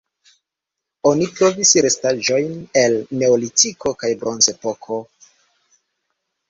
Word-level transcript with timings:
Oni 1.09 1.27
trovis 1.39 1.73
restaĵojn 1.87 2.57
el 2.83 2.99
Neolitiko 3.21 3.95
kaj 4.05 4.13
Bronzepoko. 4.25 5.01